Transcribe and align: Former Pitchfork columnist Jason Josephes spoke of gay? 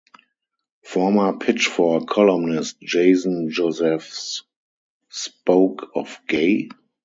Former 0.83 1.33
Pitchfork 1.37 2.07
columnist 2.07 2.81
Jason 2.81 3.51
Josephes 3.51 4.41
spoke 5.09 5.91
of 5.93 6.19
gay? 6.27 6.69